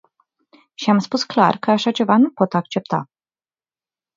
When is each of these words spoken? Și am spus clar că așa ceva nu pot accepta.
Și 0.73 0.89
am 0.89 0.97
spus 0.99 1.23
clar 1.23 1.57
că 1.57 1.71
așa 1.71 1.91
ceva 1.91 2.17
nu 2.17 2.29
pot 2.29 2.53
accepta. 2.53 3.09